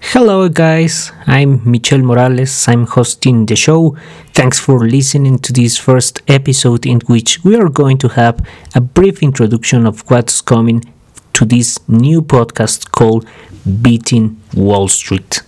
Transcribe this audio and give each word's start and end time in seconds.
Hello, 0.00 0.48
guys. 0.48 1.12
I'm 1.28 1.60
Michel 1.70 2.00
Morales. 2.00 2.66
I'm 2.66 2.86
hosting 2.88 3.46
the 3.46 3.54
show. 3.54 3.96
Thanks 4.32 4.58
for 4.58 4.80
listening 4.80 5.38
to 5.40 5.52
this 5.52 5.78
first 5.78 6.22
episode, 6.26 6.84
in 6.84 6.98
which 7.06 7.44
we 7.44 7.54
are 7.54 7.68
going 7.68 7.98
to 7.98 8.08
have 8.08 8.44
a 8.74 8.80
brief 8.80 9.22
introduction 9.22 9.86
of 9.86 10.00
what's 10.10 10.40
coming 10.40 10.82
to 11.34 11.44
this 11.44 11.78
new 11.88 12.20
podcast 12.20 12.90
called 12.90 13.28
Beating 13.80 14.40
Wall 14.54 14.88
Street. 14.88 15.45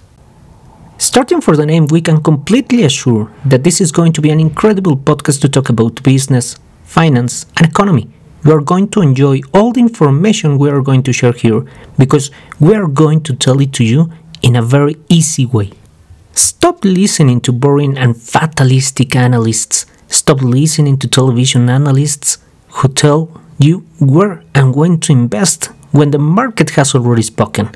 Starting 1.00 1.40
for 1.40 1.56
the 1.56 1.64
name, 1.64 1.86
we 1.86 2.00
can 2.00 2.20
completely 2.20 2.82
assure 2.82 3.30
that 3.44 3.62
this 3.62 3.80
is 3.80 3.92
going 3.92 4.12
to 4.12 4.20
be 4.20 4.30
an 4.30 4.40
incredible 4.40 4.96
podcast 4.96 5.40
to 5.40 5.48
talk 5.48 5.68
about 5.68 6.02
business, 6.02 6.56
finance, 6.82 7.46
and 7.56 7.68
economy. 7.68 8.10
You 8.44 8.52
are 8.54 8.60
going 8.60 8.88
to 8.88 9.00
enjoy 9.00 9.42
all 9.54 9.72
the 9.72 9.80
information 9.80 10.58
we 10.58 10.68
are 10.68 10.82
going 10.82 11.04
to 11.04 11.12
share 11.12 11.32
here 11.32 11.64
because 11.96 12.32
we 12.58 12.74
are 12.74 12.88
going 12.88 13.22
to 13.22 13.36
tell 13.36 13.60
it 13.60 13.72
to 13.74 13.84
you 13.84 14.10
in 14.42 14.56
a 14.56 14.62
very 14.62 14.96
easy 15.08 15.46
way. 15.46 15.70
Stop 16.32 16.84
listening 16.84 17.40
to 17.42 17.52
boring 17.52 17.96
and 17.96 18.20
fatalistic 18.20 19.14
analysts. 19.14 19.86
Stop 20.08 20.42
listening 20.42 20.98
to 20.98 21.06
television 21.06 21.70
analysts 21.70 22.38
who 22.70 22.88
tell 22.88 23.30
you 23.60 23.86
where 24.00 24.42
and 24.52 24.74
when 24.74 24.98
to 25.00 25.12
invest 25.12 25.66
when 25.92 26.10
the 26.10 26.18
market 26.18 26.70
has 26.70 26.96
already 26.96 27.22
spoken. 27.22 27.70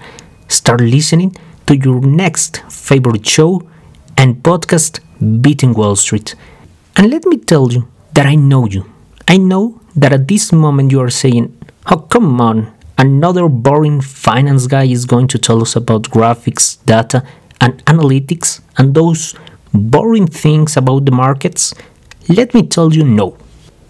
Start 0.49 0.81
listening 0.81 1.37
to 1.73 1.91
your 1.91 2.01
next 2.03 2.63
favorite 2.69 3.27
show 3.27 3.63
and 4.19 4.43
podcast, 4.43 5.01
Beating 5.41 5.73
Wall 5.73 5.97
Street. 5.97 6.35
And 6.97 7.11
let 7.11 7.25
me 7.25 7.39
tell 7.39 7.73
you 7.73 7.89
that 8.13 8.27
I 8.27 8.35
know 8.35 8.67
you. 8.67 8.85
I 9.27 9.39
know 9.39 9.81
that 9.97 10.13
at 10.13 10.29
this 10.29 10.53
moment 10.53 10.93
you 10.93 11.01
are 11.01 11.11
saying, 11.11 11.57
Oh, 11.91 11.99
come 11.99 12.41
on, 12.41 12.73
another 12.99 13.49
boring 13.49 14.03
finance 14.03 14.67
guy 14.67 14.85
is 14.85 15.07
going 15.07 15.29
to 15.29 15.39
tell 15.39 15.63
us 15.63 15.75
about 15.75 16.11
graphics, 16.11 16.85
data, 16.85 17.25
and 17.61 17.83
analytics 17.87 18.61
and 18.77 18.95
those 18.95 19.35
boring 19.73 20.27
things 20.27 20.77
about 20.77 21.07
the 21.07 21.13
markets? 21.13 21.75
Let 22.29 22.53
me 22.53 22.67
tell 22.67 22.93
you 22.93 23.05
no. 23.05 23.39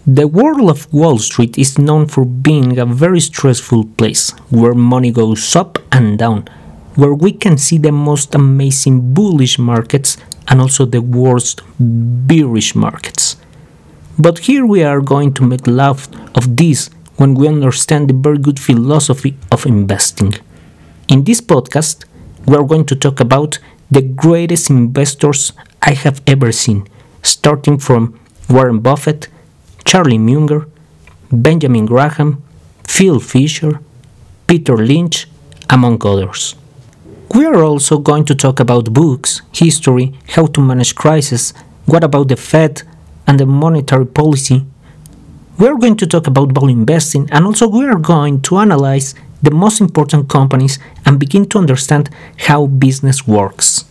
The 0.07 0.27
world 0.27 0.69
of 0.69 0.91
Wall 0.93 1.17
Street 1.17 1.57
is 1.57 1.77
known 1.77 2.07
for 2.07 2.25
being 2.25 2.77
a 2.77 2.85
very 2.85 3.19
stressful 3.19 3.85
place 3.97 4.31
where 4.49 4.73
money 4.73 5.11
goes 5.11 5.55
up 5.55 5.79
and 5.91 6.17
down, 6.17 6.47
where 6.95 7.13
we 7.13 7.31
can 7.31 7.57
see 7.57 7.77
the 7.77 7.91
most 7.91 8.35
amazing 8.35 9.13
bullish 9.13 9.57
markets 9.57 10.17
and 10.47 10.61
also 10.61 10.85
the 10.85 11.01
worst 11.01 11.61
bearish 11.79 12.75
markets. 12.75 13.37
But 14.17 14.39
here 14.39 14.65
we 14.65 14.83
are 14.83 15.01
going 15.01 15.33
to 15.33 15.43
make 15.43 15.65
love 15.65 16.07
of 16.35 16.55
this 16.55 16.89
when 17.15 17.33
we 17.33 17.47
understand 17.47 18.09
the 18.09 18.13
very 18.13 18.37
good 18.37 18.59
philosophy 18.59 19.35
of 19.51 19.65
investing. 19.65 20.35
In 21.07 21.23
this 21.23 21.41
podcast, 21.41 22.05
we 22.45 22.55
are 22.55 22.63
going 22.63 22.85
to 22.85 22.95
talk 22.95 23.19
about 23.19 23.59
the 23.89 24.01
greatest 24.01 24.69
investors 24.69 25.53
I 25.81 25.93
have 25.93 26.21
ever 26.27 26.51
seen, 26.51 26.87
starting 27.21 27.79
from 27.79 28.19
Warren 28.49 28.79
Buffett, 28.79 29.29
Charlie 29.85 30.17
Munger, 30.17 30.67
Benjamin 31.31 31.85
Graham, 31.85 32.43
Phil 32.87 33.19
Fisher, 33.19 33.79
Peter 34.47 34.77
Lynch, 34.77 35.27
among 35.69 36.05
others. 36.05 36.55
We 37.31 37.45
are 37.45 37.63
also 37.63 37.97
going 37.97 38.25
to 38.25 38.35
talk 38.35 38.59
about 38.59 38.93
books, 38.93 39.41
history, 39.53 40.13
how 40.29 40.45
to 40.47 40.61
manage 40.61 40.95
crisis, 40.95 41.53
what 41.85 42.03
about 42.03 42.27
the 42.27 42.35
Fed 42.35 42.83
and 43.27 43.39
the 43.39 43.45
monetary 43.45 44.05
policy, 44.05 44.65
we 45.57 45.67
are 45.67 45.77
going 45.77 45.95
to 45.97 46.07
talk 46.07 46.27
about 46.27 46.51
value 46.51 46.75
investing 46.75 47.29
and 47.31 47.45
also 47.45 47.67
we 47.67 47.85
are 47.85 47.99
going 47.99 48.41
to 48.41 48.57
analyze 48.57 49.13
the 49.41 49.51
most 49.51 49.81
important 49.81 50.27
companies 50.27 50.79
and 51.05 51.19
begin 51.19 51.47
to 51.49 51.59
understand 51.59 52.09
how 52.37 52.65
business 52.65 53.27
works. 53.27 53.85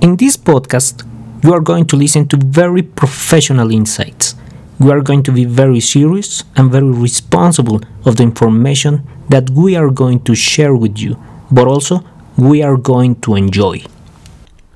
In 0.00 0.16
this 0.16 0.36
podcast, 0.36 1.06
you 1.44 1.52
are 1.52 1.60
going 1.60 1.86
to 1.86 1.96
listen 1.96 2.26
to 2.28 2.36
very 2.36 2.82
professional 2.82 3.70
insights. 3.70 4.34
We 4.78 4.90
are 4.90 5.00
going 5.00 5.22
to 5.24 5.32
be 5.32 5.44
very 5.44 5.80
serious 5.80 6.42
and 6.56 6.72
very 6.72 6.90
responsible 6.90 7.80
of 8.04 8.16
the 8.16 8.24
information 8.24 9.06
that 9.28 9.50
we 9.50 9.76
are 9.76 9.90
going 9.90 10.24
to 10.24 10.34
share 10.34 10.74
with 10.74 10.98
you, 10.98 11.16
but 11.50 11.66
also 11.68 12.04
we 12.36 12.62
are 12.62 12.76
going 12.76 13.16
to 13.22 13.34
enjoy. 13.34 13.82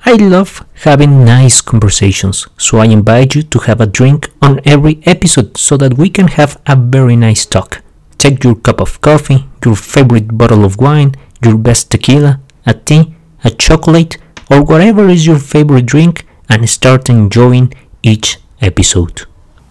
I 0.04 0.14
love 0.14 0.64
having 0.82 1.24
nice 1.24 1.60
conversations, 1.60 2.46
so 2.56 2.78
I 2.78 2.86
invite 2.86 3.34
you 3.34 3.42
to 3.42 3.58
have 3.60 3.80
a 3.80 3.86
drink 3.86 4.30
on 4.40 4.60
every 4.64 5.02
episode 5.04 5.56
so 5.58 5.76
that 5.76 5.98
we 5.98 6.08
can 6.08 6.28
have 6.28 6.60
a 6.66 6.74
very 6.74 7.16
nice 7.16 7.44
talk. 7.44 7.82
Take 8.16 8.42
your 8.42 8.54
cup 8.54 8.80
of 8.80 9.00
coffee, 9.00 9.46
your 9.64 9.76
favorite 9.76 10.36
bottle 10.38 10.64
of 10.64 10.78
wine, 10.78 11.14
your 11.44 11.58
best 11.58 11.90
tequila, 11.90 12.40
a 12.64 12.74
tea, 12.74 13.14
a 13.44 13.50
chocolate, 13.50 14.16
or 14.50 14.62
whatever 14.62 15.08
is 15.08 15.26
your 15.26 15.38
favorite 15.38 15.86
drink 15.86 16.26
and 16.48 16.68
start 16.68 17.08
enjoying 17.08 17.72
each 18.02 18.38
episode. 18.60 19.26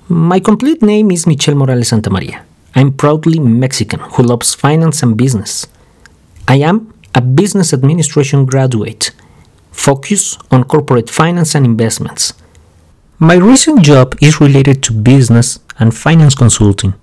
My 0.07 0.39
complete 0.39 0.81
name 0.81 1.11
is 1.11 1.27
Michel 1.27 1.55
Morales 1.55 1.89
Santamaria. 1.91 2.43
I'm 2.75 2.93
proudly 2.93 3.39
Mexican 3.39 3.99
who 3.99 4.23
loves 4.23 4.53
finance 4.53 5.03
and 5.03 5.17
business. 5.17 5.67
I 6.47 6.57
am 6.57 6.93
a 7.15 7.21
business 7.21 7.73
administration 7.73 8.45
graduate 8.45 9.11
focus 9.71 10.37
on 10.51 10.63
corporate 10.63 11.09
finance 11.09 11.55
and 11.55 11.65
investments. 11.65 12.33
My 13.17 13.35
recent 13.35 13.81
job 13.81 14.15
is 14.21 14.41
related 14.41 14.83
to 14.83 14.93
business 14.93 15.59
and 15.79 15.95
finance 15.95 16.35
consulting. 16.35 16.93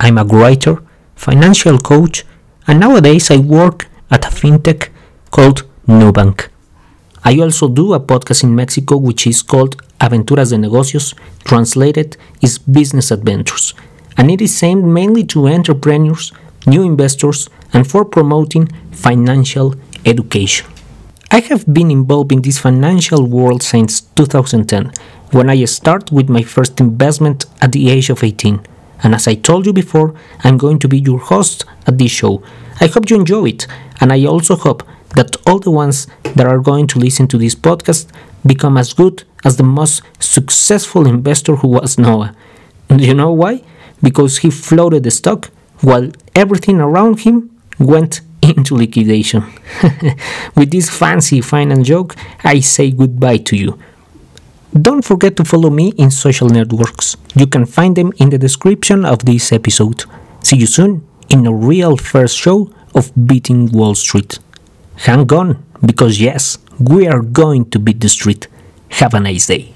I'm 0.00 0.18
a 0.18 0.24
writer, 0.24 0.82
financial 1.14 1.78
coach, 1.78 2.24
and 2.66 2.80
nowadays 2.80 3.30
I 3.30 3.38
work 3.38 3.88
at 4.10 4.24
a 4.24 4.28
fintech 4.28 4.88
called 5.30 5.62
Nubank. 5.86 6.48
I 7.24 7.38
also 7.40 7.68
do 7.68 7.94
a 7.94 8.00
podcast 8.00 8.44
in 8.44 8.54
Mexico 8.54 8.96
which 8.96 9.26
is 9.26 9.42
called 9.42 9.82
Aventuras 10.00 10.50
de 10.50 10.58
Negocios, 10.58 11.14
translated 11.44 12.16
is 12.42 12.58
Business 12.58 13.10
Adventures, 13.10 13.74
and 14.16 14.30
it 14.30 14.40
is 14.40 14.62
aimed 14.62 14.84
mainly 14.84 15.24
to 15.24 15.48
entrepreneurs, 15.48 16.32
new 16.66 16.82
investors, 16.82 17.48
and 17.72 17.88
for 17.90 18.04
promoting 18.04 18.68
financial 18.96 19.74
education. 20.04 20.66
I 21.30 21.40
have 21.40 21.72
been 21.72 21.90
involved 21.90 22.32
in 22.32 22.42
this 22.42 22.58
financial 22.58 23.26
world 23.26 23.62
since 23.62 24.00
2010, 24.00 24.92
when 25.32 25.50
I 25.50 25.64
started 25.64 26.14
with 26.14 26.28
my 26.28 26.42
first 26.42 26.80
investment 26.80 27.46
at 27.60 27.72
the 27.72 27.90
age 27.90 28.10
of 28.10 28.22
18. 28.22 28.60
And 29.02 29.14
as 29.14 29.28
I 29.28 29.34
told 29.34 29.66
you 29.66 29.72
before, 29.72 30.14
I'm 30.44 30.56
going 30.56 30.78
to 30.78 30.88
be 30.88 30.98
your 30.98 31.18
host 31.18 31.64
at 31.86 31.98
this 31.98 32.10
show. 32.12 32.42
I 32.80 32.86
hope 32.86 33.10
you 33.10 33.16
enjoy 33.16 33.46
it, 33.46 33.66
and 34.00 34.12
I 34.12 34.24
also 34.24 34.56
hope 34.56 34.82
that 35.14 35.36
all 35.46 35.58
the 35.58 35.70
ones 35.70 36.06
that 36.34 36.46
are 36.46 36.58
going 36.58 36.86
to 36.88 36.98
listen 36.98 37.28
to 37.28 37.38
this 37.38 37.54
podcast 37.54 38.06
become 38.46 38.76
as 38.76 38.92
good 38.92 39.24
as 39.44 39.56
the 39.56 39.62
most 39.62 40.02
successful 40.18 41.06
investor 41.06 41.56
who 41.56 41.68
was 41.68 41.98
Noah. 41.98 42.34
Do 42.88 43.04
you 43.04 43.14
know 43.14 43.32
why? 43.32 43.62
Because 44.02 44.38
he 44.38 44.50
floated 44.50 45.02
the 45.02 45.10
stock 45.10 45.50
while 45.80 46.10
everything 46.34 46.80
around 46.80 47.20
him 47.20 47.50
went 47.78 48.20
into 48.50 48.76
liquidation. 48.76 49.42
With 50.56 50.70
this 50.70 50.88
fancy 50.90 51.40
finance 51.40 51.88
joke, 51.88 52.16
I 52.44 52.60
say 52.60 52.90
goodbye 52.90 53.38
to 53.38 53.56
you. 53.56 53.78
Don't 54.72 55.04
forget 55.04 55.36
to 55.36 55.44
follow 55.44 55.70
me 55.70 55.92
in 55.96 56.10
social 56.10 56.48
networks. 56.48 57.16
You 57.34 57.46
can 57.46 57.64
find 57.66 57.96
them 57.96 58.12
in 58.18 58.30
the 58.30 58.38
description 58.38 59.04
of 59.04 59.24
this 59.24 59.52
episode. 59.52 60.04
See 60.42 60.56
you 60.56 60.66
soon 60.66 61.06
in 61.30 61.46
a 61.46 61.52
real 61.52 61.96
first 61.96 62.36
show 62.36 62.70
of 62.94 63.10
Beating 63.26 63.70
Wall 63.72 63.94
Street. 63.94 64.38
Hang 64.96 65.32
on, 65.32 65.62
because 65.84 66.20
yes, 66.20 66.58
we 66.78 67.06
are 67.06 67.22
going 67.22 67.70
to 67.70 67.78
beat 67.78 68.00
the 68.00 68.08
street. 68.08 68.48
Have 68.90 69.14
a 69.14 69.20
nice 69.20 69.46
day. 69.46 69.75